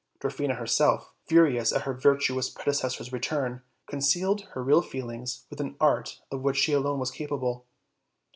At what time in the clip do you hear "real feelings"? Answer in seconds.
4.63-5.45